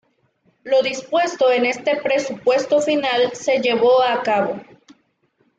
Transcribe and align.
Lo 0.63 0.81
dispuesto 0.81 1.51
en 1.51 1.67
este 1.67 1.95
presupuesto 1.97 2.81
final 2.81 3.33
se 3.35 3.59
llevó 3.59 4.01
a 4.01 4.19
cabo. 4.23 4.59